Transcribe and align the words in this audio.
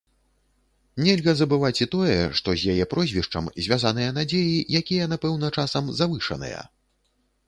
Нельга 1.07 1.33
забываць 1.41 1.83
і 1.85 1.87
тое, 1.95 2.15
што 2.39 2.55
з 2.61 2.73
яе 2.73 2.87
прозвішчам 2.93 3.51
звязаныя 3.65 4.15
надзеі, 4.17 4.55
якія 4.81 5.05
напэўна 5.13 5.47
часам 5.57 5.93
завышаныя. 5.99 6.65